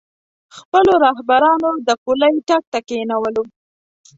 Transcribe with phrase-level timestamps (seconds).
[0.57, 3.43] خپلو رهبرانو د پولۍ ټک ته کېنولو.